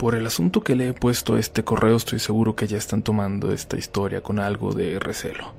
[0.00, 3.02] Por el asunto que le he puesto a este correo estoy seguro que ya están
[3.02, 5.52] tomando esta historia con algo de recelo.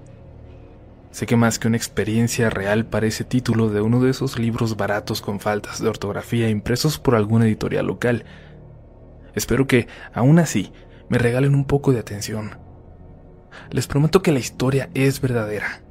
[1.12, 5.22] Sé que más que una experiencia real parece título de uno de esos libros baratos
[5.22, 8.26] con faltas de ortografía impresos por alguna editorial local.
[9.36, 10.74] Espero que, aún así,
[11.08, 12.58] me regalen un poco de atención.
[13.70, 15.84] Les prometo que la historia es verdadera,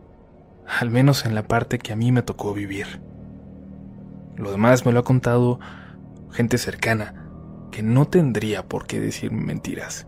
[0.66, 3.00] al menos en la parte que a mí me tocó vivir.
[4.36, 5.60] Lo demás me lo ha contado
[6.32, 7.29] gente cercana,
[7.70, 10.06] que no tendría por qué decirme mentiras.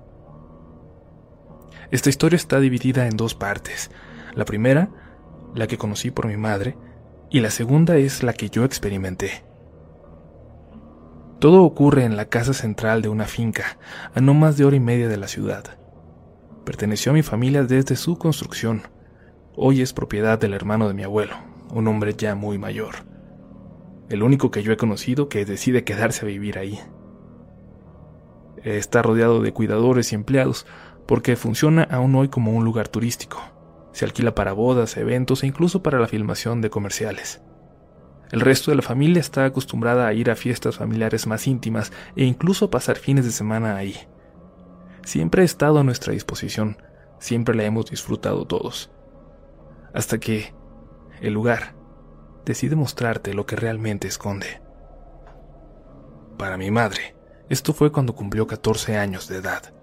[1.91, 3.91] Esta historia está dividida en dos partes.
[4.35, 4.91] La primera,
[5.55, 6.77] la que conocí por mi madre,
[7.31, 9.45] y la segunda es la que yo experimenté.
[11.39, 13.79] Todo ocurre en la casa central de una finca,
[14.15, 15.65] a no más de hora y media de la ciudad.
[16.65, 18.83] Perteneció a mi familia desde su construcción.
[19.57, 21.35] Hoy es propiedad del hermano de mi abuelo,
[21.73, 22.95] un hombre ya muy mayor.
[24.09, 26.79] El único que yo he conocido que decide quedarse a vivir ahí.
[28.63, 30.67] Está rodeado de cuidadores y empleados,
[31.07, 33.41] porque funciona aún hoy como un lugar turístico.
[33.93, 37.43] Se alquila para bodas, eventos e incluso para la filmación de comerciales.
[38.31, 42.25] El resto de la familia está acostumbrada a ir a fiestas familiares más íntimas e
[42.25, 43.95] incluso pasar fines de semana ahí.
[45.05, 46.79] Siempre ha estado a nuestra disposición,
[47.19, 48.91] siempre la hemos disfrutado todos.
[49.93, 50.55] Hasta que
[51.21, 51.75] el lugar
[52.47, 54.63] decide mostrarte lo que realmente esconde.
[56.39, 57.15] Para mi madre,
[57.49, 59.75] esto fue cuando cumplió 14 años de edad.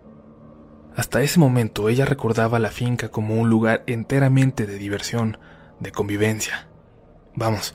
[0.96, 5.38] Hasta ese momento ella recordaba la finca como un lugar enteramente de diversión,
[5.80, 6.68] de convivencia.
[7.36, 7.74] Vamos,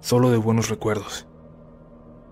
[0.00, 1.26] solo de buenos recuerdos.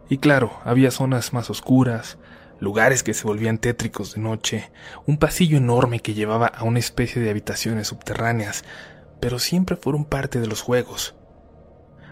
[0.09, 2.19] Y claro, había zonas más oscuras,
[2.59, 4.73] lugares que se volvían tétricos de noche,
[5.07, 8.65] un pasillo enorme que llevaba a una especie de habitaciones subterráneas,
[9.21, 11.15] pero siempre fueron parte de los juegos.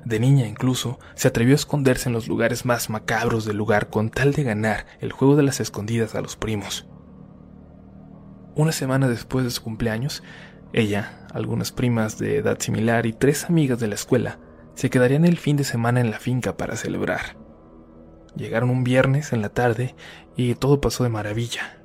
[0.04, 4.10] De niña incluso, se atrevió a esconderse en los lugares más macabros del lugar con
[4.10, 6.88] tal de ganar el juego de las escondidas a los primos.
[8.54, 10.22] Una semana después de su cumpleaños,
[10.72, 14.38] ella, algunas primas de edad similar y tres amigas de la escuela
[14.74, 17.36] se quedarían el fin de semana en la finca para celebrar.
[18.36, 19.94] Llegaron un viernes en la tarde
[20.36, 21.82] y todo pasó de maravilla.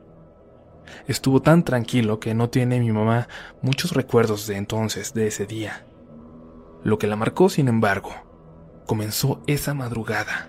[1.07, 3.27] Estuvo tan tranquilo que no tiene mi mamá
[3.61, 5.86] muchos recuerdos de entonces, de ese día.
[6.83, 8.11] Lo que la marcó, sin embargo,
[8.85, 10.47] comenzó esa madrugada.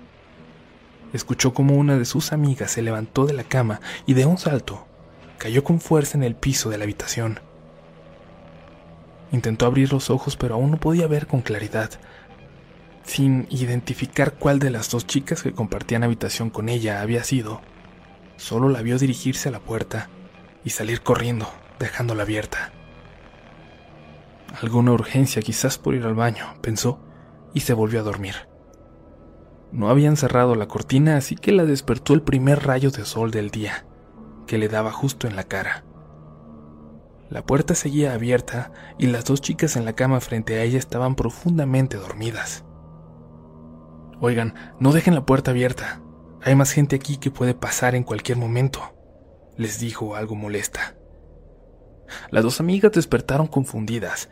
[1.12, 4.86] Escuchó como una de sus amigas se levantó de la cama y de un salto
[5.38, 7.40] cayó con fuerza en el piso de la habitación.
[9.32, 11.90] Intentó abrir los ojos pero aún no podía ver con claridad.
[13.04, 17.62] Sin identificar cuál de las dos chicas que compartían habitación con ella había sido,
[18.36, 20.10] solo la vio dirigirse a la puerta
[20.64, 22.72] y salir corriendo, dejándola abierta.
[24.62, 27.00] Alguna urgencia quizás por ir al baño, pensó,
[27.54, 28.34] y se volvió a dormir.
[29.70, 33.50] No habían cerrado la cortina, así que la despertó el primer rayo de sol del
[33.50, 33.86] día,
[34.46, 35.84] que le daba justo en la cara.
[37.28, 41.14] La puerta seguía abierta y las dos chicas en la cama frente a ella estaban
[41.14, 42.64] profundamente dormidas.
[44.20, 46.00] Oigan, no dejen la puerta abierta.
[46.42, 48.80] Hay más gente aquí que puede pasar en cualquier momento,
[49.56, 50.97] les dijo algo molesta.
[52.30, 54.28] Las dos amigas despertaron confundidas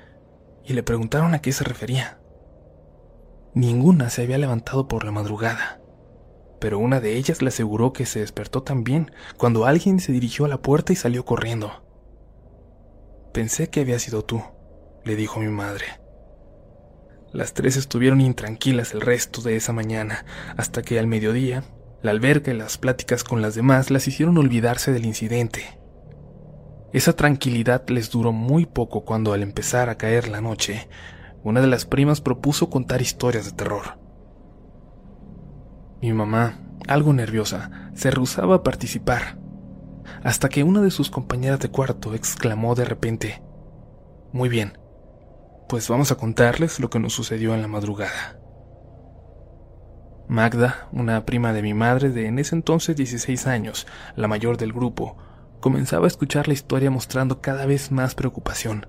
[0.65, 2.19] y le preguntaron a qué se refería.
[3.55, 5.81] Ninguna se había levantado por la madrugada,
[6.61, 10.49] pero una de ellas le aseguró que se despertó también cuando alguien se dirigió a
[10.49, 11.85] la puerta y salió corriendo.
[13.33, 14.43] Pensé que había sido tú,
[15.05, 15.85] le dijo mi madre.
[17.33, 20.25] Las tres estuvieron intranquilas el resto de esa mañana,
[20.57, 21.65] hasta que al mediodía,
[22.03, 25.79] la alberca y las pláticas con las demás las hicieron olvidarse del incidente.
[26.93, 30.89] Esa tranquilidad les duró muy poco cuando al empezar a caer la noche,
[31.43, 33.99] una de las primas propuso contar historias de terror.
[36.01, 39.39] Mi mamá, algo nerviosa, se rehusaba a participar,
[40.23, 43.43] hasta que una de sus compañeras de cuarto exclamó de repente,
[44.33, 44.79] Muy bien,
[45.69, 48.39] pues vamos a contarles lo que nos sucedió en la madrugada.
[50.29, 54.73] Magda, una prima de mi madre de en ese entonces 16 años, la mayor del
[54.73, 55.17] grupo,
[55.61, 58.87] comenzaba a escuchar la historia mostrando cada vez más preocupación.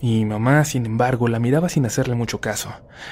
[0.00, 2.70] Y mamá, sin embargo, la miraba sin hacerle mucho caso.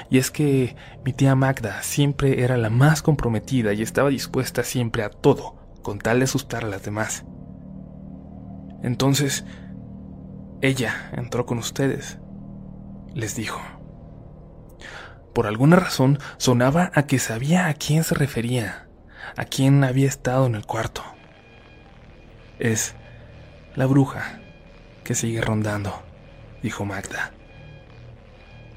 [0.09, 0.75] Y es que
[1.05, 5.99] mi tía Magda siempre era la más comprometida y estaba dispuesta siempre a todo, con
[5.99, 7.23] tal de asustar a las demás.
[8.83, 9.45] Entonces,
[10.61, 12.19] ella entró con ustedes,
[13.13, 13.61] les dijo.
[15.33, 18.89] Por alguna razón sonaba a que sabía a quién se refería,
[19.37, 21.03] a quién había estado en el cuarto
[22.61, 22.95] es
[23.75, 24.39] la bruja
[25.03, 25.91] que sigue rondando,
[26.61, 27.33] dijo Magda.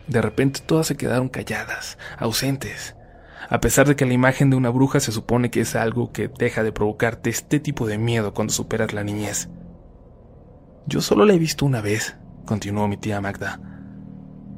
[0.08, 2.96] De repente todas se quedaron calladas, ausentes.
[3.50, 6.28] a pesar de que la imagen de una bruja se supone que es algo que
[6.28, 9.50] deja de provocarte este tipo de miedo cuando superas la niñez.
[10.86, 12.16] Yo solo la he visto una vez,
[12.46, 13.60] continuó mi tía Magda,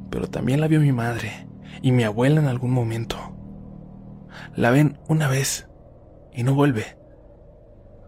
[0.09, 1.47] pero también la vio mi madre
[1.81, 3.35] y mi abuela en algún momento.
[4.55, 5.67] La ven una vez
[6.33, 6.97] y no vuelve.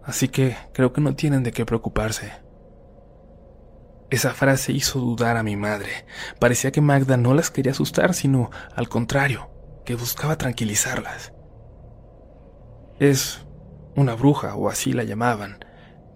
[0.09, 2.31] Así que creo que no tienen de qué preocuparse.
[4.09, 5.91] Esa frase hizo dudar a mi madre.
[6.39, 9.51] Parecía que Magda no las quería asustar, sino al contrario,
[9.85, 11.31] que buscaba tranquilizarlas.
[12.99, 13.45] Es
[13.95, 15.63] una bruja, o así la llamaban,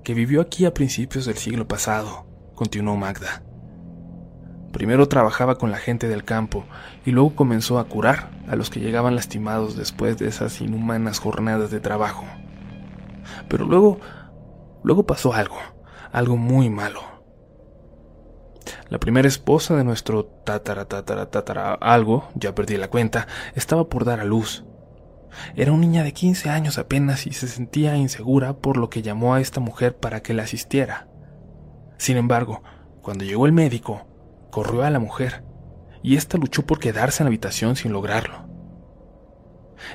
[0.04, 2.26] que vivió aquí a principios del siglo pasado,
[2.56, 3.44] continuó Magda.
[4.72, 6.66] Primero trabajaba con la gente del campo
[7.06, 11.70] y luego comenzó a curar a los que llegaban lastimados después de esas inhumanas jornadas
[11.70, 12.26] de trabajo.
[13.48, 14.00] Pero luego,
[14.84, 15.58] luego pasó algo,
[16.12, 17.02] algo muy malo.
[18.90, 24.06] La primera esposa de nuestro tatara tatara tatara algo, ya perdí la cuenta, estaba por
[24.06, 24.64] dar a luz.
[25.56, 29.34] Era una niña de 15 años apenas y se sentía insegura por lo que llamó
[29.34, 31.08] a esta mujer para que la asistiera.
[31.98, 32.62] Sin embargo,
[33.02, 34.06] cuando llegó el médico,
[34.52, 35.44] corrió a la mujer
[36.04, 38.48] y ésta luchó por quedarse en la habitación sin lograrlo.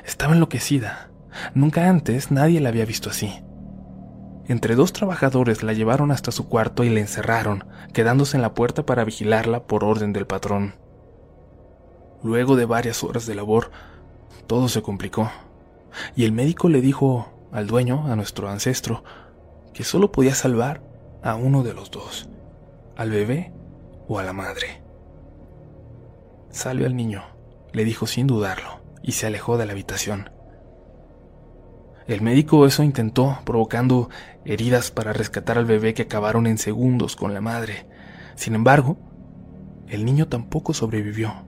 [0.05, 1.11] Estaba enloquecida.
[1.53, 3.43] Nunca antes nadie la había visto así.
[4.47, 8.83] Entre dos trabajadores la llevaron hasta su cuarto y la encerraron, quedándose en la puerta
[8.83, 10.75] para vigilarla por orden del patrón.
[12.23, 13.69] Luego de varias horas de labor,
[14.47, 15.29] todo se complicó,
[16.15, 19.03] y el médico le dijo al dueño, a nuestro ancestro,
[19.73, 20.81] que solo podía salvar
[21.21, 22.29] a uno de los dos,
[22.95, 23.53] al bebé
[24.07, 24.81] o a la madre.
[26.49, 27.23] Salve al niño,
[27.71, 30.31] le dijo sin dudarlo, y se alejó de la habitación.
[32.09, 34.09] El médico eso intentó, provocando
[34.43, 37.85] heridas para rescatar al bebé que acabaron en segundos con la madre.
[38.33, 38.97] Sin embargo,
[39.87, 41.45] el niño tampoco sobrevivió.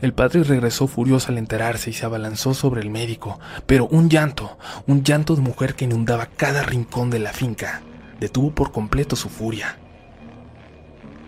[0.00, 4.56] El padre regresó furioso al enterarse y se abalanzó sobre el médico, pero un llanto,
[4.86, 7.82] un llanto de mujer que inundaba cada rincón de la finca,
[8.20, 9.78] detuvo por completo su furia.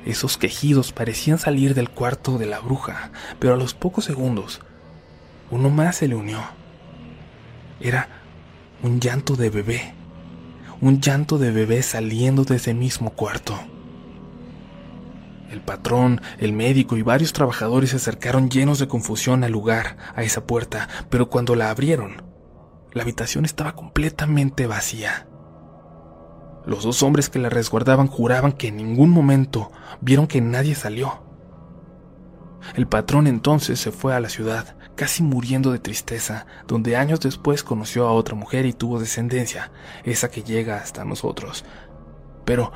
[0.06, 4.60] Esos quejidos parecían salir del cuarto de la bruja, pero a los pocos segundos,
[5.50, 6.38] uno más se le unió.
[7.80, 8.08] Era
[8.82, 9.94] un llanto de bebé,
[10.80, 13.58] un llanto de bebé saliendo de ese mismo cuarto.
[15.50, 20.22] El patrón, el médico y varios trabajadores se acercaron llenos de confusión al lugar, a
[20.22, 22.22] esa puerta, pero cuando la abrieron,
[22.92, 25.26] la habitación estaba completamente vacía.
[26.66, 29.70] Los dos hombres que la resguardaban juraban que en ningún momento
[30.00, 31.22] vieron que nadie salió.
[32.74, 37.62] El patrón entonces se fue a la ciudad, casi muriendo de tristeza, donde años después
[37.62, 39.70] conoció a otra mujer y tuvo descendencia,
[40.02, 41.64] esa que llega hasta nosotros.
[42.44, 42.72] Pero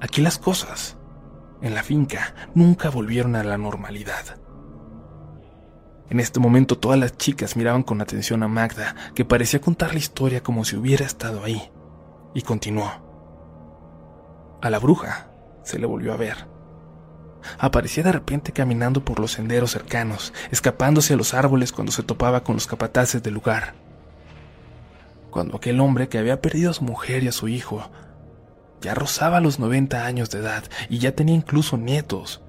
[0.00, 0.96] aquí las cosas,
[1.60, 4.40] en la finca, nunca volvieron a la normalidad.
[6.08, 9.98] En este momento todas las chicas miraban con atención a Magda, que parecía contar la
[9.98, 11.70] historia como si hubiera estado ahí,
[12.32, 12.90] y continuó.
[14.62, 15.30] A la bruja
[15.62, 16.57] se le volvió a ver
[17.58, 22.42] Aparecía de repente caminando por los senderos cercanos, escapándose a los árboles cuando se topaba
[22.44, 23.74] con los capataces del lugar.
[25.30, 27.90] Cuando aquel hombre que había perdido a su mujer y a su hijo
[28.80, 32.42] ya rozaba los 90 años de edad y ya tenía incluso nietos,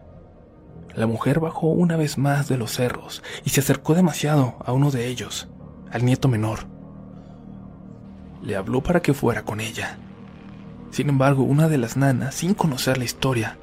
[0.95, 4.91] la mujer bajó una vez más de los cerros y se acercó demasiado a uno
[4.91, 5.47] de ellos,
[5.91, 6.67] al nieto menor.
[8.41, 9.97] Le habló para que fuera con ella.
[10.91, 13.57] Sin embargo, una de las nanas, sin conocer la historia,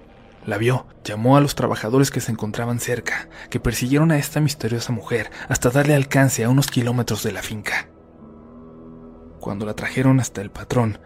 [0.46, 4.92] la vio, llamó a los trabajadores que se encontraban cerca, que persiguieron a esta misteriosa
[4.92, 7.88] mujer hasta darle alcance a unos kilómetros de la finca.
[9.40, 11.00] Cuando la trajeron hasta el patrón,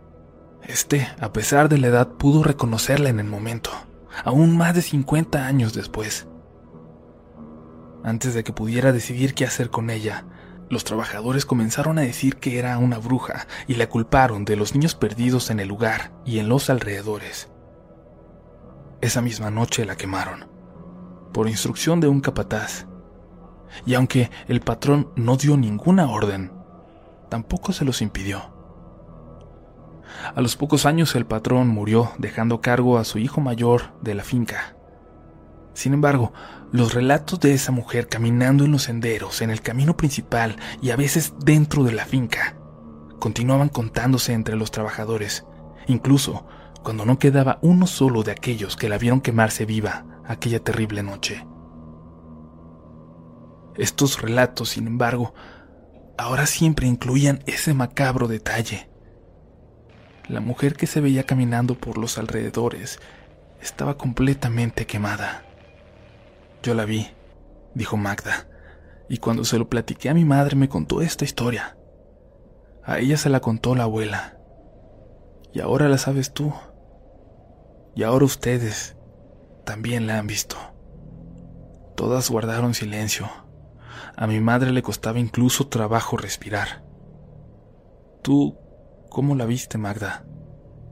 [0.62, 3.70] este, a pesar de la edad, pudo reconocerla en el momento,
[4.25, 6.26] aún más de 50 años después.
[8.04, 10.26] Antes de que pudiera decidir qué hacer con ella,
[10.68, 14.94] los trabajadores comenzaron a decir que era una bruja y la culparon de los niños
[14.94, 17.50] perdidos en el lugar y en los alrededores.
[19.00, 20.47] Esa misma noche la quemaron,
[21.33, 22.87] por instrucción de un capataz.
[23.87, 26.52] Y aunque el patrón no dio ninguna orden,
[27.30, 28.52] tampoco se los impidió.
[30.35, 34.23] A los pocos años el patrón murió dejando cargo a su hijo mayor de la
[34.23, 34.76] finca.
[35.73, 36.35] Sin embargo,
[36.73, 40.97] los relatos de esa mujer caminando en los senderos, en el camino principal y a
[40.97, 42.57] veces dentro de la finca,
[43.19, 45.47] continuaban contándose entre los trabajadores.
[45.87, 46.47] Incluso
[46.82, 51.46] cuando no quedaba uno solo de aquellos que la vieron quemarse viva aquella terrible noche.
[53.76, 55.34] Estos relatos, sin embargo,
[56.16, 58.90] ahora siempre incluían ese macabro detalle.
[60.28, 63.00] La mujer que se veía caminando por los alrededores
[63.60, 65.44] estaba completamente quemada.
[66.62, 67.08] Yo la vi,
[67.75, 68.46] dijo Magda,
[69.08, 71.76] Y cuando se lo platiqué a mi madre me contó esta historia.
[72.84, 74.38] A ella se la contó la abuela.
[75.52, 76.52] Y ahora la sabes tú.
[77.94, 78.97] Y ahora ustedes
[79.64, 80.56] también la han visto.
[81.97, 83.28] Todas guardaron silencio.
[84.16, 86.82] A mi madre le costaba incluso trabajo respirar.
[88.23, 88.56] ¿Tú
[89.11, 90.25] cómo la viste, Magda?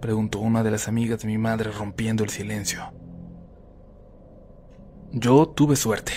[0.00, 2.92] preguntó una de las amigas de mi madre rompiendo el silencio.
[5.12, 6.12] Yo tuve suerte.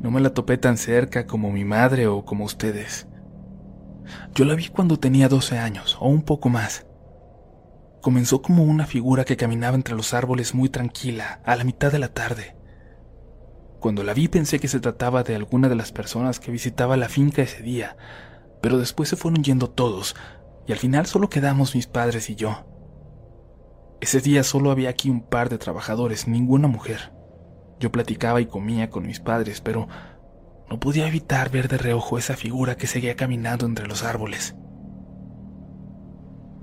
[0.00, 3.06] No me la topé tan cerca como mi madre o como ustedes.
[4.34, 6.87] Yo la vi cuando tenía 12 años o un poco más.
[8.00, 11.98] Comenzó como una figura que caminaba entre los árboles muy tranquila a la mitad de
[11.98, 12.56] la tarde.
[13.80, 17.08] Cuando la vi pensé que se trataba de alguna de las personas que visitaba la
[17.08, 17.96] finca ese día,
[18.60, 20.16] pero después se fueron yendo todos,
[20.66, 22.66] y al final solo quedamos mis padres y yo.
[24.00, 27.12] Ese día solo había aquí un par de trabajadores, ninguna mujer.
[27.80, 29.88] Yo platicaba y comía con mis padres, pero
[30.68, 34.54] no podía evitar ver de reojo esa figura que seguía caminando entre los árboles.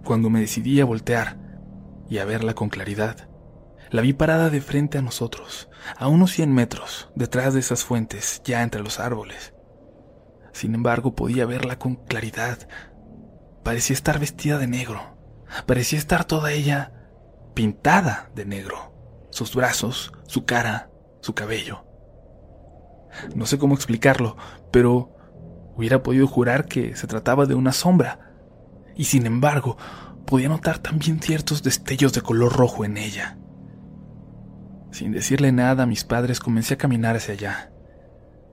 [0.06, 1.36] Cuando me decidí a voltear
[2.08, 3.28] y a verla con claridad,
[3.90, 8.44] la vi parada de frente a nosotros, a unos cien metros, detrás de esas fuentes,
[8.46, 9.56] ya entre los árboles.
[10.54, 12.68] Sin embargo, podía verla con claridad.
[13.64, 15.18] Parecía estar vestida de negro.
[15.66, 16.94] Parecía estar toda ella
[17.56, 18.94] pintada de negro.
[19.32, 21.84] Sus brazos, su cara, su cabello.
[23.34, 24.38] No sé cómo explicarlo,
[24.72, 25.16] pero
[25.76, 28.25] hubiera podido jurar que se trataba de una sombra,
[28.96, 29.78] y sin embargo
[30.26, 33.38] podía notar también ciertos destellos de color rojo en ella.
[34.92, 37.72] Sin decirle nada a mis padres comencé a caminar hacia allá,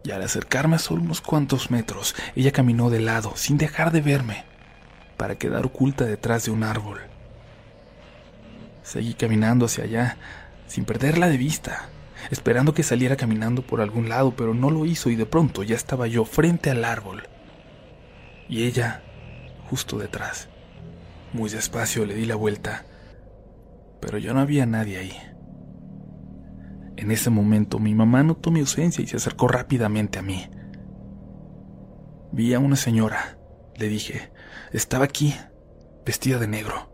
[0.04, 4.00] y al acercarme a solo unos cuantos metros, ella caminó de lado, sin dejar de
[4.00, 4.44] verme,
[5.16, 7.00] para quedar oculta detrás de un árbol.
[8.82, 10.16] Seguí caminando hacia allá,
[10.66, 11.88] sin perderla de vista,
[12.30, 15.76] esperando que saliera caminando por algún lado, pero no lo hizo y de pronto ya
[15.76, 17.28] estaba yo frente al árbol.
[18.48, 19.02] Y ella
[19.72, 20.50] justo detrás.
[21.32, 22.84] Muy despacio le di la vuelta,
[24.02, 25.16] pero ya no había nadie ahí.
[26.98, 30.46] En ese momento mi mamá notó mi ausencia y se acercó rápidamente a mí.
[32.32, 33.38] Vi a una señora,
[33.76, 34.30] le dije.
[34.72, 35.34] Estaba aquí,
[36.04, 36.92] vestida de negro.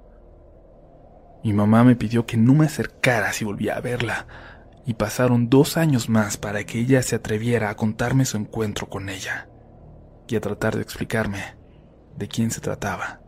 [1.43, 4.29] Mi mamá me pidió que no me acercara si volvía a verla,
[4.87, 9.09] y pasaron dos años más para que ella se atreviera a contarme su encuentro con
[9.09, 9.49] ella
[10.29, 11.58] y a tratar de explicarme
[12.19, 13.21] de quién se trataba.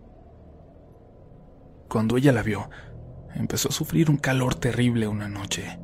[1.88, 2.68] Cuando ella la vio,
[3.34, 5.78] empezó a sufrir un calor terrible una noche,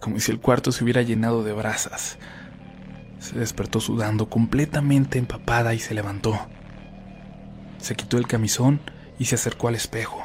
[0.00, 2.18] como si el cuarto se hubiera llenado de brasas.
[3.18, 6.38] Se despertó sudando, completamente empapada y se levantó.
[7.78, 8.80] Se quitó el camisón
[9.18, 10.22] y se acercó al espejo.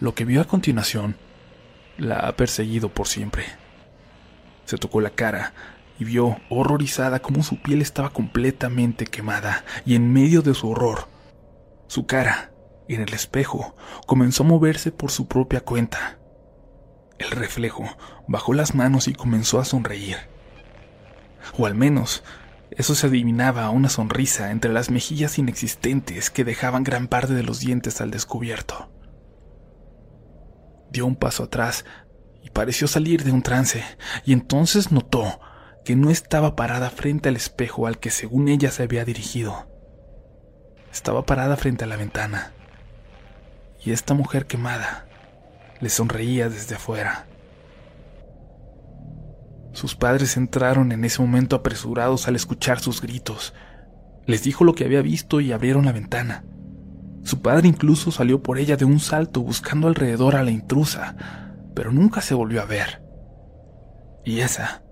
[0.00, 1.16] Lo que vio a continuación
[1.98, 3.44] la ha perseguido por siempre.
[4.64, 5.52] Se tocó la cara
[6.00, 11.06] y vio, horrorizada, cómo su piel estaba completamente quemada y en medio de su horror,
[11.86, 12.52] su cara,
[12.88, 13.76] en el espejo,
[14.06, 16.18] comenzó a moverse por su propia cuenta.
[17.18, 17.84] El reflejo
[18.26, 20.16] bajó las manos y comenzó a sonreír.
[21.56, 22.24] O al menos,
[22.72, 27.44] eso se adivinaba a una sonrisa entre las mejillas inexistentes que dejaban gran parte de
[27.44, 28.90] los dientes al descubierto
[30.90, 31.84] dio un paso atrás
[32.42, 33.84] y pareció salir de un trance,
[34.24, 35.40] y entonces notó
[35.84, 39.66] que no estaba parada frente al espejo al que según ella se había dirigido.
[40.92, 42.52] Estaba parada frente a la ventana,
[43.84, 45.06] y esta mujer quemada
[45.80, 47.26] le sonreía desde afuera.
[49.72, 53.54] Sus padres entraron en ese momento apresurados al escuchar sus gritos.
[54.26, 56.44] Les dijo lo que había visto y abrieron la ventana.
[57.22, 61.16] Su padre incluso salió por ella de un salto buscando alrededor a la intrusa,
[61.74, 63.02] pero nunca se volvió a ver.
[64.24, 64.82] Y esa,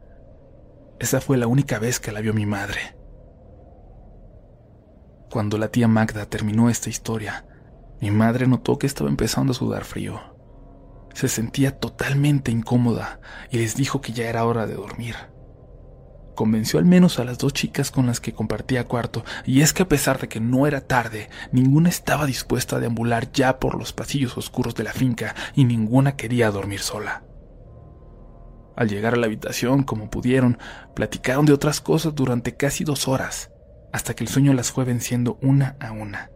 [1.01, 2.97] esa fue la única vez que la vio mi madre.
[5.31, 7.47] Cuando la tía Magda terminó esta historia,
[8.01, 10.21] mi madre notó que estaba empezando a sudar frío.
[11.15, 15.17] Se sentía totalmente incómoda y les dijo que ya era hora de dormir
[16.39, 19.83] convenció al menos a las dos chicas con las que compartía cuarto, y es que
[19.83, 23.93] a pesar de que no era tarde, ninguna estaba dispuesta a deambular ya por los
[23.93, 27.25] pasillos oscuros de la finca y ninguna quería dormir sola.
[28.79, 30.57] Al llegar a la habitación, como pudieron,
[30.95, 33.51] platicaron de otras cosas durante casi dos horas,
[33.93, 36.31] hasta que el sueño las fue venciendo una a una.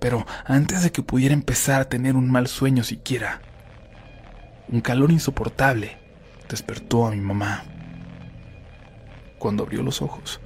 [0.00, 3.42] Pero antes de que pudiera empezar a tener un mal sueño siquiera,
[4.66, 5.98] un calor insoportable
[6.48, 7.62] despertó a mi mamá
[9.38, 10.40] cuando abrió los ojos.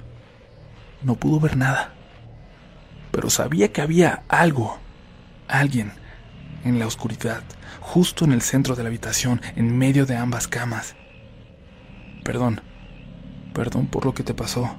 [1.01, 1.95] No pudo ver nada,
[3.09, 4.77] pero sabía que había algo,
[5.47, 5.93] alguien,
[6.65, 7.43] en la oscuridad,
[7.79, 10.95] justo en el centro de la habitación, en medio de ambas camas.
[12.23, 12.59] Perdón,
[13.53, 14.75] perdón por lo que te pasó.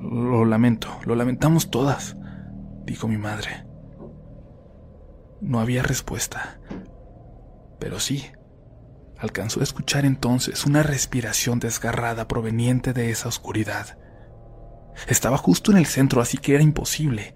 [0.00, 2.16] Lo lamento, lo lamentamos todas,
[2.84, 3.66] dijo mi madre.
[5.40, 6.60] No había respuesta,
[7.80, 8.26] pero sí,
[9.18, 13.98] alcanzó a escuchar entonces una respiración desgarrada proveniente de esa oscuridad.
[15.08, 17.34] Estaba justo en el centro, así que era imposible,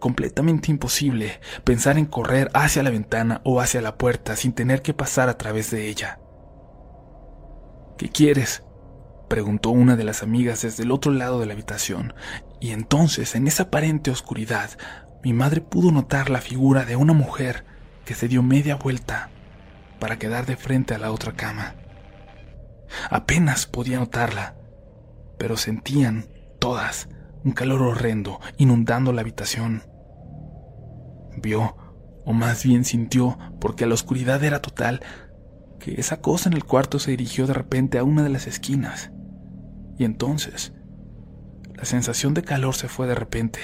[0.00, 4.94] completamente imposible, pensar en correr hacia la ventana o hacia la puerta sin tener que
[4.94, 6.20] pasar a través de ella.
[7.98, 8.64] ¿Qué quieres?
[9.28, 12.14] preguntó una de las amigas desde el otro lado de la habitación,
[12.60, 14.70] y entonces, en esa aparente oscuridad,
[15.22, 17.64] mi madre pudo notar la figura de una mujer
[18.04, 19.30] que se dio media vuelta
[19.98, 21.74] para quedar de frente a la otra cama.
[23.10, 24.54] Apenas podía notarla,
[25.38, 27.08] pero sentían todas
[27.44, 29.82] un calor horrendo inundando la habitación.
[31.36, 31.76] Vio,
[32.24, 35.00] o más bien sintió, porque la oscuridad era total,
[35.78, 39.12] que esa cosa en el cuarto se dirigió de repente a una de las esquinas.
[39.98, 40.72] Y entonces,
[41.74, 43.60] la sensación de calor se fue de repente.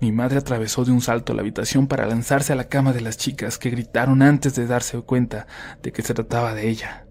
[0.00, 3.16] Mi madre atravesó de un salto la habitación para lanzarse a la cama de las
[3.16, 5.46] chicas que gritaron antes de darse cuenta
[5.82, 7.03] de que se trataba de ella.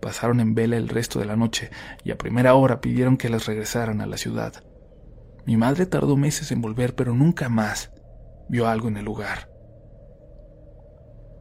[0.00, 1.70] Pasaron en vela el resto de la noche
[2.04, 4.64] y a primera hora pidieron que las regresaran a la ciudad.
[5.44, 7.92] Mi madre tardó meses en volver, pero nunca más
[8.48, 9.50] vio algo en el lugar.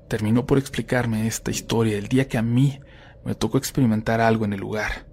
[0.07, 2.79] Terminó por explicarme esta historia el día que a mí
[3.23, 5.07] me tocó experimentar algo en el lugar.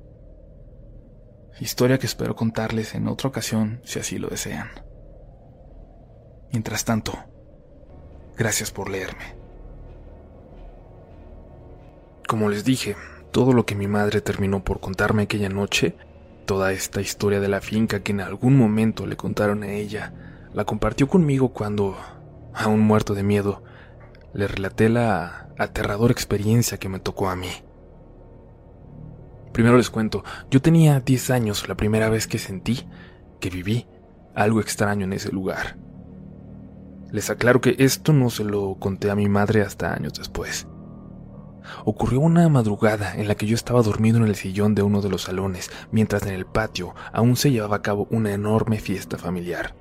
[1.60, 4.68] Historia que espero contarles en otra ocasión si así lo desean.
[6.52, 7.12] Mientras tanto,
[8.36, 9.36] gracias por leerme.
[12.26, 12.96] Como les dije,
[13.36, 15.94] todo lo que mi madre terminó por contarme aquella noche,
[16.46, 20.14] toda esta historia de la finca que en algún momento le contaron a ella,
[20.54, 21.98] la compartió conmigo cuando,
[22.54, 23.62] aún muerto de miedo,
[24.32, 27.50] le relaté la aterradora experiencia que me tocó a mí.
[29.52, 32.88] Primero les cuento, yo tenía 10 años la primera vez que sentí,
[33.38, 33.86] que viví,
[34.34, 35.76] algo extraño en ese lugar.
[37.12, 40.66] Les aclaro que esto no se lo conté a mi madre hasta años después
[41.84, 45.08] ocurrió una madrugada en la que yo estaba dormido en el sillón de uno de
[45.08, 49.74] los salones, mientras en el patio aún se llevaba a cabo una enorme fiesta familiar.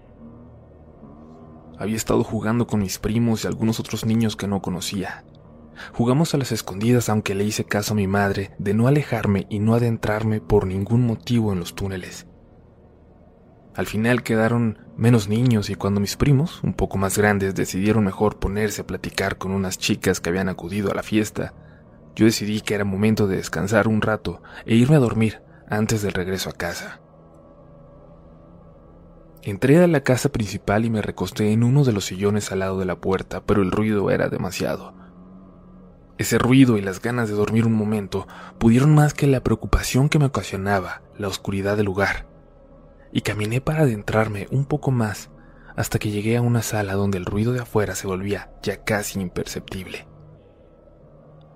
[1.78, 5.26] Había estado jugando con mis primos y algunos otros niños que no conocía.
[5.94, 9.60] Jugamos a las escondidas aunque le hice caso a mi madre de no alejarme y
[9.60, 12.28] no adentrarme por ningún motivo en los túneles.
[13.76, 18.40] Al final quedaron menos niños y cuando mis primos, un poco más grandes, decidieron mejor
[18.40, 21.54] ponerse a platicar con unas chicas que habían acudido a la fiesta,
[22.16, 26.14] yo decidí que era momento de descansar un rato e irme a dormir antes del
[26.14, 27.02] regreso a casa.
[29.42, 32.80] Entré a la casa principal y me recosté en uno de los sillones al lado
[32.80, 34.96] de la puerta, pero el ruido era demasiado.
[36.18, 40.18] Ese ruido y las ganas de dormir un momento pudieron más que la preocupación que
[40.18, 42.28] me ocasionaba la oscuridad del lugar,
[43.12, 45.30] y caminé para adentrarme un poco más
[45.76, 49.20] hasta que llegué a una sala donde el ruido de afuera se volvía ya casi
[49.20, 50.08] imperceptible.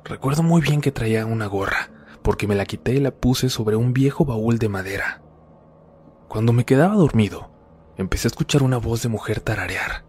[0.04, 1.90] Recuerdo muy bien que traía una gorra,
[2.22, 5.22] porque me la quité y la puse sobre un viejo baúl de madera.
[6.28, 7.52] Cuando me quedaba dormido,
[7.98, 10.06] empecé a escuchar una voz de mujer tararear,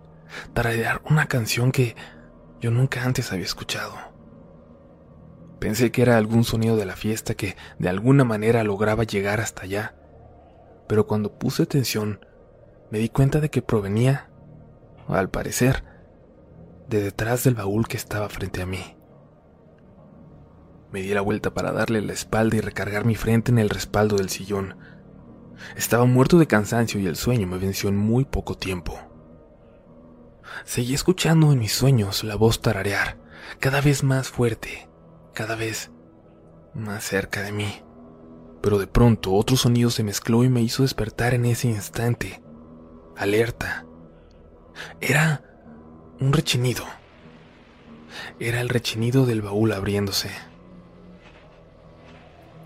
[0.53, 1.97] tararear una canción que
[2.61, 3.95] yo nunca antes había escuchado.
[5.59, 9.63] Pensé que era algún sonido de la fiesta que de alguna manera lograba llegar hasta
[9.63, 9.95] allá,
[10.89, 12.25] pero cuando puse atención
[12.91, 14.31] me di cuenta de que provenía,
[15.09, 15.85] al parecer,
[16.89, 18.97] de detrás del baúl que estaba frente a mí.
[20.93, 24.17] Me di la vuelta para darle la espalda y recargar mi frente en el respaldo
[24.17, 24.77] del sillón.
[25.77, 28.99] Estaba muerto de cansancio y el sueño me venció en muy poco tiempo.
[30.65, 33.19] Seguí escuchando en mis sueños la voz tararear,
[33.61, 34.89] cada vez más fuerte,
[35.33, 35.91] cada vez
[36.75, 37.83] más cerca de mí.
[38.61, 42.43] Pero de pronto otro sonido se mezcló y me hizo despertar en ese instante,
[43.17, 43.87] alerta.
[45.01, 45.45] Era
[46.21, 46.85] un rechinido.
[48.41, 50.31] Era el rechinido del baúl abriéndose.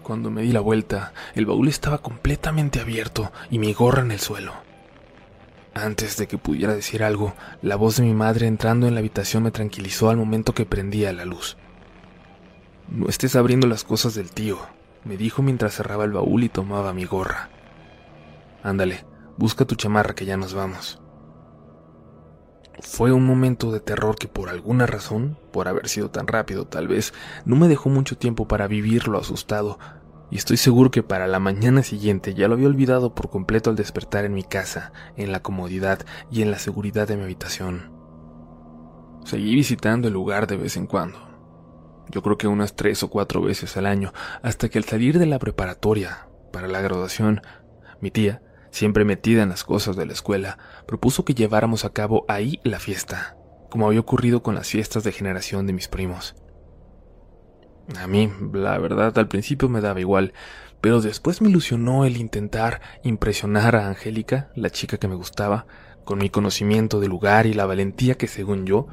[0.04, 4.20] Cuando me di la vuelta, el baúl estaba completamente abierto y mi gorra en el
[4.20, 4.52] suelo.
[5.72, 9.44] Antes de que pudiera decir algo, la voz de mi madre entrando en la habitación
[9.44, 11.56] me tranquilizó al momento que prendía la luz.
[12.86, 14.58] No estés abriendo las cosas del tío,
[15.04, 17.48] me dijo mientras cerraba el baúl y tomaba mi gorra.
[18.62, 19.06] Ándale,
[19.38, 21.00] busca tu chamarra que ya nos vamos.
[22.80, 26.88] Fue un momento de terror que por alguna razón, por haber sido tan rápido tal
[26.88, 29.78] vez, no me dejó mucho tiempo para vivirlo asustado,
[30.30, 33.76] y estoy seguro que para la mañana siguiente ya lo había olvidado por completo al
[33.76, 37.92] despertar en mi casa, en la comodidad y en la seguridad de mi habitación.
[39.24, 41.18] Seguí visitando el lugar de vez en cuando.
[42.10, 45.26] yo creo que unas tres o cuatro veces al año, hasta que al salir de
[45.26, 47.40] la preparatoria para la graduación,
[48.00, 48.42] mi tía,
[48.74, 52.80] siempre metida en las cosas de la escuela, propuso que lleváramos a cabo ahí la
[52.80, 53.36] fiesta,
[53.70, 56.34] como había ocurrido con las fiestas de generación de mis primos.
[57.96, 60.32] A mí, la verdad, al principio me daba igual,
[60.80, 65.66] pero después me ilusionó el intentar impresionar a Angélica, la chica que me gustaba,
[66.04, 68.88] con mi conocimiento del lugar y la valentía que, según yo,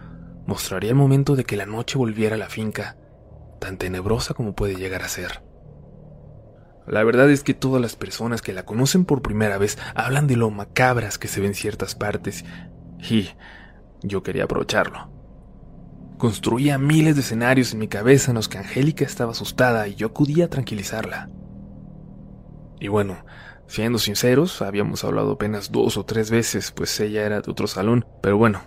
[0.45, 2.97] mostraría el momento de que la noche volviera a la finca,
[3.59, 5.41] tan tenebrosa como puede llegar a ser.
[6.87, 10.35] La verdad es que todas las personas que la conocen por primera vez hablan de
[10.35, 12.43] lo macabras que se ven ciertas partes,
[12.99, 13.29] y
[14.01, 15.09] yo quería aprovecharlo.
[16.17, 20.07] Construía miles de escenarios en mi cabeza en los que Angélica estaba asustada y yo
[20.07, 21.29] acudía a tranquilizarla.
[22.79, 23.25] Y bueno,
[23.67, 28.05] siendo sinceros, habíamos hablado apenas dos o tres veces, pues ella era de otro salón,
[28.21, 28.61] pero bueno,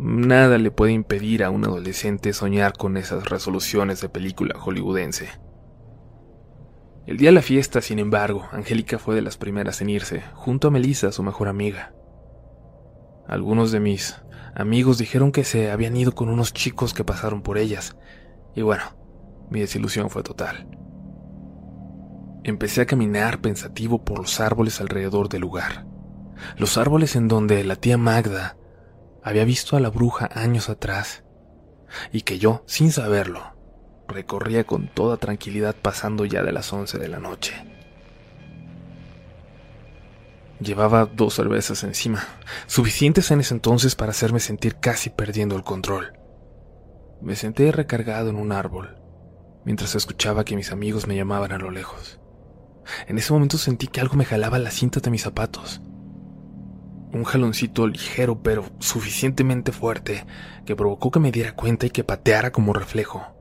[0.00, 5.28] Nada le puede impedir a un adolescente soñar con esas resoluciones de película hollywoodense.
[7.08, 10.68] El día de la fiesta, sin embargo, Angélica fue de las primeras en irse, junto
[10.68, 11.94] a Melissa, su mejor amiga.
[13.26, 14.20] Algunos de mis
[14.54, 17.96] amigos dijeron que se habían ido con unos chicos que pasaron por ellas,
[18.54, 18.82] y bueno,
[19.48, 20.68] mi desilusión fue total.
[22.44, 25.86] Empecé a caminar pensativo por los árboles alrededor del lugar,
[26.58, 28.58] los árboles en donde la tía Magda
[29.22, 31.24] había visto a la bruja años atrás
[32.12, 33.57] y que yo, sin saberlo,
[34.08, 37.54] recorría con toda tranquilidad pasando ya de las once de la noche.
[40.60, 42.26] Llevaba dos cervezas encima,
[42.66, 46.14] suficientes en ese entonces para hacerme sentir casi perdiendo el control.
[47.20, 48.96] Me senté recargado en un árbol,
[49.64, 52.18] mientras escuchaba que mis amigos me llamaban a lo lejos.
[53.06, 55.80] En ese momento sentí que algo me jalaba la cinta de mis zapatos
[57.12, 60.26] un jaloncito ligero pero suficientemente fuerte
[60.66, 63.37] que provocó que me diera cuenta y que pateara como reflejo,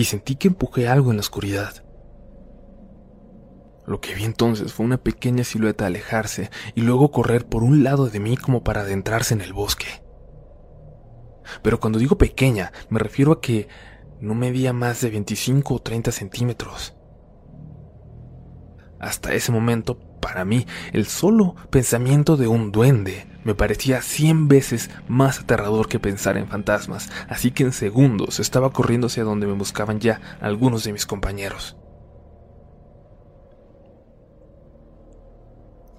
[0.00, 1.84] y sentí que empujé algo en la oscuridad.
[3.86, 8.08] Lo que vi entonces fue una pequeña silueta alejarse y luego correr por un lado
[8.08, 10.02] de mí como para adentrarse en el bosque.
[11.62, 13.68] Pero cuando digo pequeña, me refiero a que
[14.22, 16.96] no medía más de 25 o 30 centímetros.
[19.00, 24.90] Hasta ese momento para mí, el solo pensamiento de un duende me parecía cien veces
[25.08, 29.54] más aterrador que pensar en fantasmas, así que en segundos estaba corriendo hacia donde me
[29.54, 31.76] buscaban ya algunos de mis compañeros.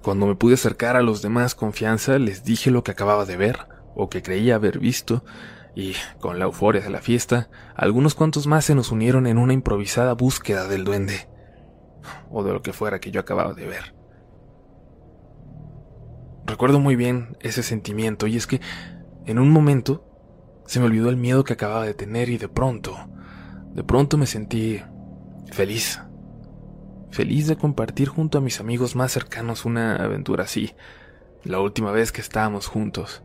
[0.02, 3.58] Cuando me pude acercar a los demás confianza, les dije lo que acababa de ver,
[3.94, 5.24] o que creía haber visto,
[5.74, 9.52] y, con la euforia de la fiesta, algunos cuantos más se nos unieron en una
[9.52, 11.28] improvisada búsqueda del duende,
[12.30, 14.01] o de lo que fuera que yo acababa de ver.
[16.46, 18.60] Recuerdo muy bien ese sentimiento y es que
[19.26, 20.04] en un momento
[20.66, 22.96] se me olvidó el miedo que acababa de tener y de pronto,
[23.72, 24.82] de pronto me sentí
[25.50, 26.00] feliz.
[27.10, 30.74] Feliz de compartir junto a mis amigos más cercanos una aventura así,
[31.44, 33.22] la última vez que estábamos juntos,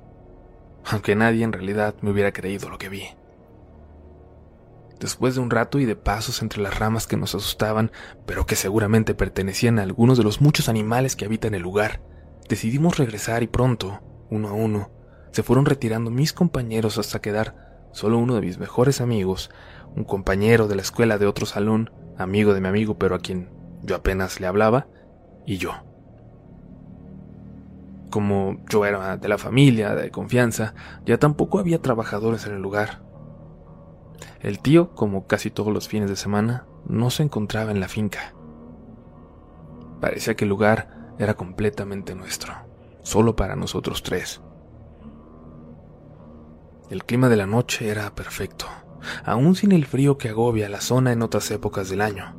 [0.86, 3.04] aunque nadie en realidad me hubiera creído lo que vi.
[5.00, 7.92] Después de un rato y de pasos entre las ramas que nos asustaban,
[8.26, 12.02] pero que seguramente pertenecían a algunos de los muchos animales que habitan el lugar,
[12.50, 14.90] Decidimos regresar y pronto, uno a uno,
[15.32, 19.50] se fueron retirando mis compañeros hasta quedar solo uno de mis mejores amigos,
[19.96, 23.50] un compañero de la escuela de otro salón, amigo de mi amigo pero a quien
[23.84, 24.88] yo apenas le hablaba,
[25.46, 25.72] y yo.
[28.10, 30.74] Como yo era de la familia, de confianza,
[31.06, 33.02] ya tampoco había trabajadores en el lugar.
[34.40, 38.34] El tío, como casi todos los fines de semana, no se encontraba en la finca.
[40.00, 42.54] Parecía que el lugar era completamente nuestro,
[43.02, 44.42] solo para nosotros tres.
[46.90, 48.66] El clima de la noche era perfecto,
[49.26, 52.36] aún sin el frío que agobia la zona en otras épocas del año,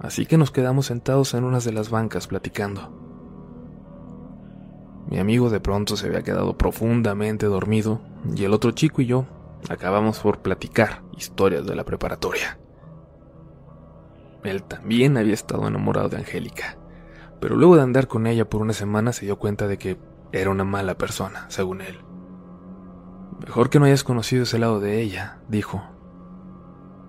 [0.00, 2.96] así que nos quedamos sentados en unas de las bancas platicando.
[5.08, 8.00] Mi amigo de pronto se había quedado profundamente dormido
[8.34, 9.26] y el otro chico y yo
[9.68, 12.58] acabamos por platicar historias de la preparatoria.
[14.44, 16.79] Él también había estado enamorado de Angélica
[17.40, 19.98] pero luego de andar con ella por una semana se dio cuenta de que
[20.32, 21.98] era una mala persona, según él.
[23.44, 25.82] Mejor que no hayas conocido ese lado de ella, dijo.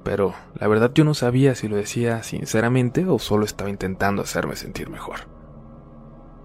[0.03, 4.55] Pero la verdad yo no sabía si lo decía sinceramente o solo estaba intentando hacerme
[4.55, 5.27] sentir mejor.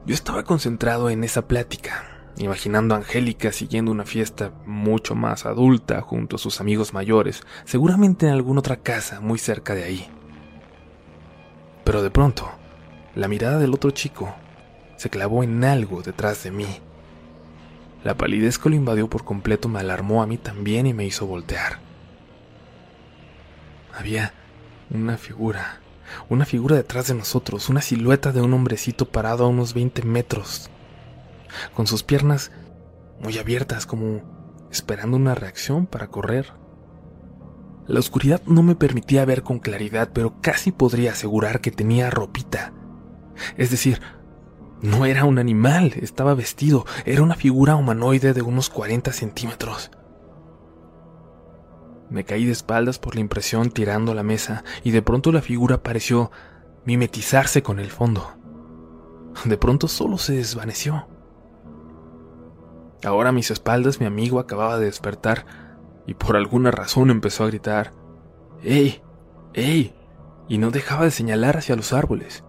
[0.04, 6.00] Yo estaba concentrado en esa plática, imaginando a Angélica siguiendo una fiesta mucho más adulta
[6.00, 10.10] junto a sus amigos mayores, seguramente en alguna otra casa muy cerca de ahí.
[11.84, 12.50] Pero de pronto,
[13.16, 14.34] la mirada del otro chico
[14.98, 16.66] se clavó en algo detrás de mí.
[18.04, 21.26] La palidez que lo invadió por completo me alarmó a mí también y me hizo
[21.26, 21.78] voltear.
[23.98, 24.34] Había
[24.90, 25.80] una figura,
[26.28, 30.68] una figura detrás de nosotros, una silueta de un hombrecito parado a unos 20 metros,
[31.74, 32.52] con sus piernas
[33.18, 36.52] muy abiertas como esperando una reacción para correr.
[37.86, 42.74] La oscuridad no me permitía ver con claridad, pero casi podría asegurar que tenía ropita.
[43.56, 44.00] Es decir,
[44.82, 49.90] no era un animal, estaba vestido, era una figura humanoide de unos 40 centímetros.
[52.10, 55.82] Me caí de espaldas por la impresión tirando la mesa y de pronto la figura
[55.82, 56.30] pareció
[56.84, 58.34] mimetizarse con el fondo.
[59.44, 61.08] De pronto solo se desvaneció.
[63.04, 65.46] Ahora a mis espaldas mi amigo acababa de despertar
[66.06, 67.92] y por alguna razón empezó a gritar,
[68.62, 69.02] ¡Ey!
[69.52, 69.94] ¡Ey!
[70.48, 72.44] y no dejaba de señalar hacia los árboles.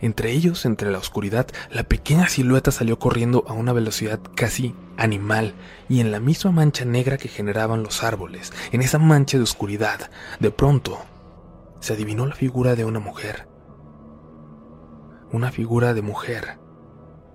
[0.00, 5.54] Entre ellos, entre la oscuridad, la pequeña silueta salió corriendo a una velocidad casi animal,
[5.88, 10.10] y en la misma mancha negra que generaban los árboles, en esa mancha de oscuridad,
[10.40, 10.98] de pronto,
[11.80, 13.46] se adivinó la figura de una mujer.
[15.32, 16.58] Una figura de mujer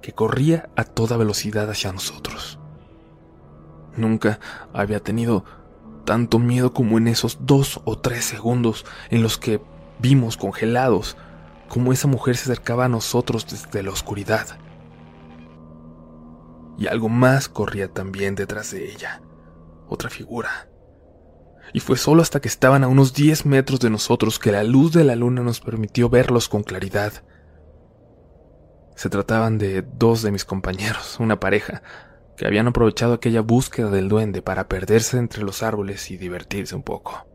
[0.02, 2.60] que corría a toda velocidad hacia nosotros.
[3.96, 4.40] Nunca
[4.74, 5.44] había tenido
[6.06, 9.62] tanto miedo como en esos dos o tres segundos en los que
[10.00, 11.18] vimos congelados
[11.70, 14.60] cómo esa mujer se acercaba a nosotros desde la oscuridad.
[16.78, 19.22] Y algo más corría también detrás de ella,
[19.88, 20.70] otra figura.
[21.72, 24.92] Y fue solo hasta que estaban a unos 10 metros de nosotros que la luz
[24.92, 27.14] de la luna nos permitió verlos con claridad.
[28.96, 31.84] Se trataban de dos de mis compañeros, una pareja,
[32.36, 36.84] que habían aprovechado aquella búsqueda del duende para perderse entre los árboles y divertirse un
[36.84, 37.28] poco.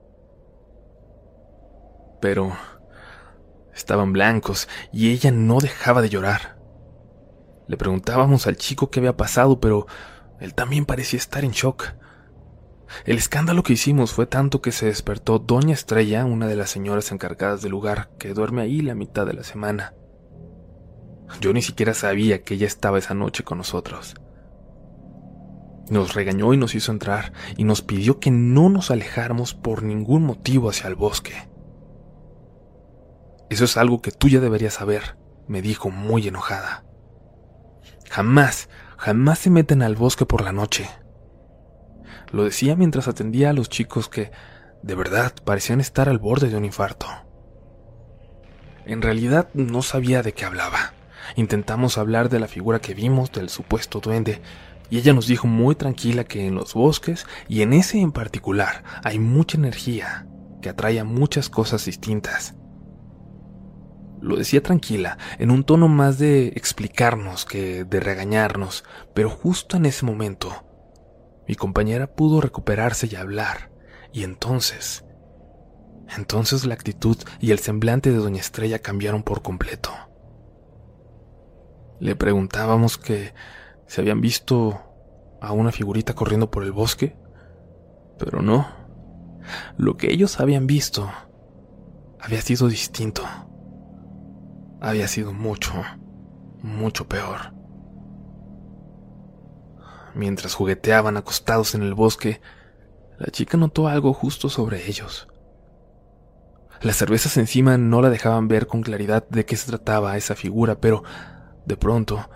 [2.20, 2.56] Pero
[3.74, 6.58] Estaban blancos y ella no dejaba de llorar.
[7.66, 9.86] Le preguntábamos al chico qué había pasado, pero
[10.40, 11.94] él también parecía estar en shock.
[13.06, 17.10] El escándalo que hicimos fue tanto que se despertó Doña Estrella, una de las señoras
[17.10, 19.94] encargadas del lugar, que duerme ahí la mitad de la semana.
[21.40, 24.14] Yo ni siquiera sabía que ella estaba esa noche con nosotros.
[25.90, 30.22] Nos regañó y nos hizo entrar y nos pidió que no nos alejáramos por ningún
[30.22, 31.34] motivo hacia el bosque.
[33.54, 36.84] Eso es algo que tú ya deberías saber, me dijo muy enojada.
[38.10, 40.90] Jamás, jamás se meten al bosque por la noche.
[42.32, 44.32] Lo decía mientras atendía a los chicos que,
[44.82, 47.06] de verdad, parecían estar al borde de un infarto.
[48.86, 50.92] En realidad no sabía de qué hablaba.
[51.36, 54.42] Intentamos hablar de la figura que vimos del supuesto duende,
[54.90, 58.82] y ella nos dijo muy tranquila que en los bosques, y en ese en particular,
[59.04, 60.26] hay mucha energía
[60.60, 62.56] que atrae a muchas cosas distintas.
[64.24, 68.82] Lo decía tranquila, en un tono más de explicarnos que de regañarnos,
[69.12, 70.64] pero justo en ese momento,
[71.46, 73.70] mi compañera pudo recuperarse y hablar,
[74.14, 75.04] y entonces,
[76.16, 79.90] entonces la actitud y el semblante de Doña Estrella cambiaron por completo.
[82.00, 83.34] Le preguntábamos que
[83.86, 84.80] se habían visto
[85.42, 87.14] a una figurita corriendo por el bosque,
[88.18, 88.66] pero no.
[89.76, 91.12] Lo que ellos habían visto
[92.18, 93.22] había sido distinto
[94.84, 95.72] había sido mucho,
[96.62, 97.54] mucho peor.
[100.14, 102.42] Mientras jugueteaban acostados en el bosque,
[103.18, 105.26] la chica notó algo justo sobre ellos.
[106.82, 110.74] Las cervezas encima no la dejaban ver con claridad de qué se trataba esa figura,
[110.74, 111.02] pero
[111.64, 112.28] de pronto,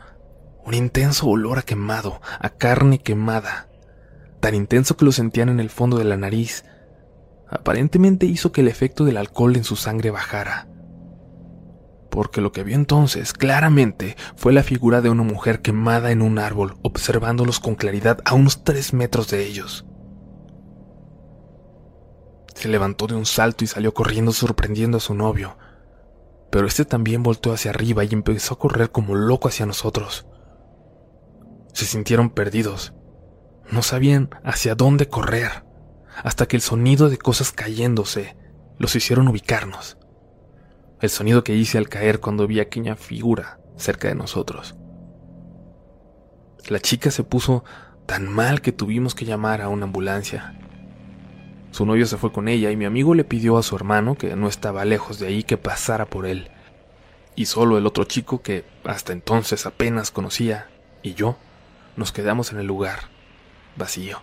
[0.65, 3.69] un intenso olor a quemado, a carne quemada,
[4.41, 6.65] tan intenso que lo sentían en el fondo de la nariz,
[7.47, 10.68] aparentemente hizo que el efecto del alcohol en su sangre bajara
[12.19, 16.41] porque lo que vio entonces claramente fue la figura de una mujer quemada en un
[16.41, 19.87] árbol, observándolos con claridad a unos tres metros de ellos.
[22.57, 25.59] Se levantó de un salto y salió corriendo sorprendiendo a su novio,
[26.51, 30.27] pero este también volteó hacia arriba y empezó a correr como loco hacia nosotros.
[31.73, 32.95] Se sintieron perdidos,
[33.71, 35.65] no sabían hacia dónde correr,
[36.25, 38.37] hasta que el sonido de cosas cayéndose
[38.77, 39.98] los hicieron ubicarnos
[41.01, 44.75] el sonido que hice al caer cuando vi aquella figura cerca de nosotros.
[46.69, 47.65] La chica se puso
[48.07, 50.55] tan mal que tuvimos que llamar a una ambulancia.
[51.71, 54.35] Su novio se fue con ella y mi amigo le pidió a su hermano, que
[54.35, 56.51] no estaba lejos de ahí, que pasara por él.
[57.37, 60.69] Y solo el otro chico, que hasta entonces apenas conocía,
[61.03, 61.37] y yo,
[61.97, 63.01] nos quedamos en el lugar,
[63.77, 64.21] vacío,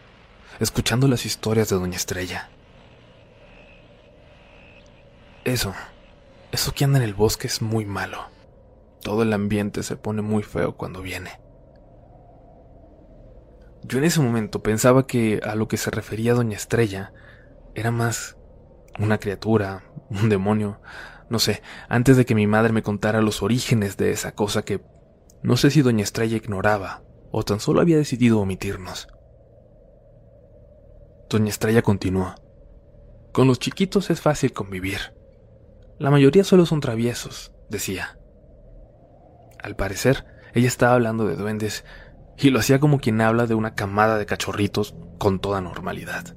[0.60, 2.50] escuchando las historias de Doña Estrella.
[5.46, 5.74] Eso
[6.56, 8.30] eso que anda en el bosque es muy malo.
[9.02, 11.40] Todo el ambiente se pone muy feo cuando viene.
[13.84, 17.14] Yo en ese momento pensaba que a lo que se refería Doña Estrella
[17.76, 18.38] era más
[18.98, 20.80] una criatura, un demonio,
[21.30, 24.82] no sé, antes de que mi madre me contara los orígenes de esa cosa que
[25.44, 29.08] no sé si doña Estrella ignoraba o tan solo había decidido omitirnos.
[31.30, 32.34] Doña Estrella continuó.
[33.34, 35.14] Con los chiquitos es fácil convivir.
[35.98, 38.20] La mayoría solo son traviesos, decía.
[39.64, 41.86] Al parecer, ella estaba hablando de duendes
[42.38, 46.36] y lo hacía como quien habla de una camada de cachorritos con toda normalidad.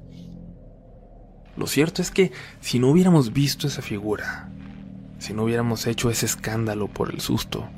[1.57, 4.51] Lo cierto es que si no hubiéramos visto esa figura,
[5.19, 7.69] si no hubiéramos hecho ese escándalo por el susto,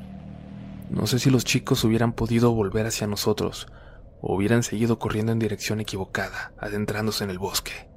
[0.90, 3.68] no sé si los chicos hubieran podido volver hacia nosotros
[4.20, 7.89] o hubieran seguido corriendo en dirección equivocada, adentrándose en el bosque.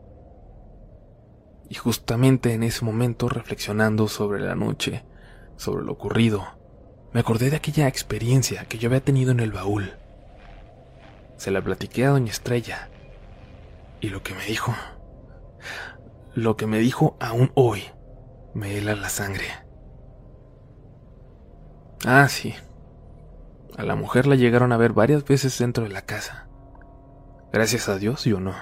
[1.74, 5.04] Y justamente en ese momento, reflexionando sobre la noche,
[5.56, 6.46] sobre lo ocurrido,
[7.14, 9.96] me acordé de aquella experiencia que yo había tenido en el baúl.
[11.36, 12.92] Se la platiqué a Doña Estrella.
[14.02, 14.76] Y lo que me dijo,
[16.36, 17.86] lo que me dijo aún hoy,
[18.54, 19.48] me hela la sangre.
[22.06, 22.54] Ah, sí.
[23.80, 26.48] A la mujer la llegaron a ver varias veces dentro de la casa.
[27.52, 28.54] Gracias a Dios, yo no.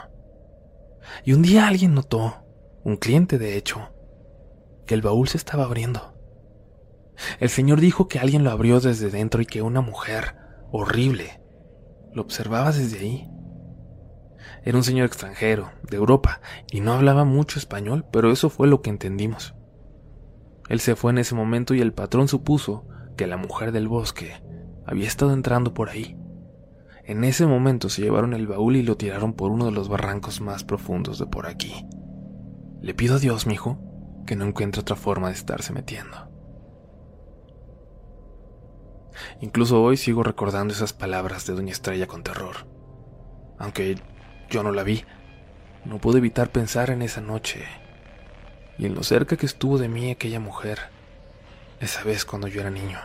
[1.26, 2.41] Y un día alguien notó,
[2.84, 3.90] un cliente de hecho,
[4.86, 6.14] que el baúl se estaba abriendo.
[7.40, 10.36] El señor dijo que alguien lo abrió desde dentro y que una mujer
[10.72, 11.42] horrible
[12.14, 13.30] lo observaba desde ahí.
[14.64, 16.42] Era un señor extranjero, de Europa,
[16.72, 19.56] y no hablaba mucho español, pero eso fue lo que entendimos.
[20.70, 24.42] Él se fue en ese momento y el patrón supuso que la mujer del bosque
[24.86, 26.18] había estado entrando por ahí.
[27.04, 30.42] En ese momento se llevaron el baúl y lo tiraron por uno de los barrancos
[30.42, 31.86] más profundos de por aquí.
[32.82, 33.78] Le pido a Dios, mijo,
[34.26, 36.30] que no encuentre otra forma de estarse metiendo.
[39.40, 42.68] Incluso hoy sigo recordando esas palabras de Doña Estrella con terror.
[43.60, 43.98] Aunque
[44.50, 45.04] yo no la vi,
[45.86, 47.66] no pude evitar pensar en esa noche
[48.80, 50.80] y en lo cerca que estuvo de mí aquella mujer,
[51.80, 53.00] esa vez cuando yo era niño.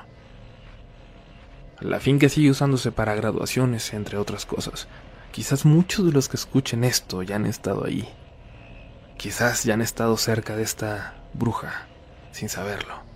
[1.81, 4.89] La finca sigue usándose para graduaciones, entre otras cosas.
[5.33, 8.09] Quizás muchos de los que escuchen esto ya han estado ahí.
[9.17, 11.87] Quizás ya han estado cerca de esta bruja,
[12.33, 13.07] sin saberlo.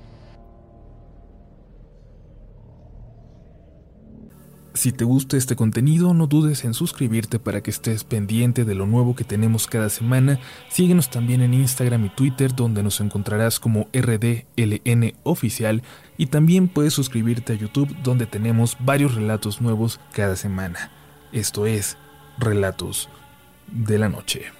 [4.72, 8.86] Si te gusta este contenido, no dudes en suscribirte para que estés pendiente de lo
[8.86, 10.38] nuevo que tenemos cada semana.
[10.70, 15.82] Síguenos también en Instagram y Twitter, donde nos encontrarás como RDLN Oficial.
[16.16, 20.90] Y también puedes suscribirte a YouTube, donde tenemos varios relatos nuevos cada semana.
[21.32, 21.98] Esto es
[22.38, 23.10] Relatos
[23.66, 24.59] de la Noche.